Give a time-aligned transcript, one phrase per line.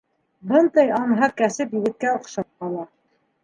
[0.51, 2.91] Бындай анһат кәсеп егеткә оҡшап ҡала.